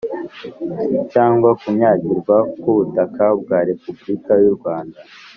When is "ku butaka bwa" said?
2.59-3.59